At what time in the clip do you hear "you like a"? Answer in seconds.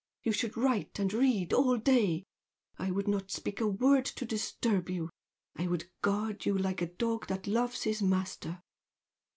6.43-6.87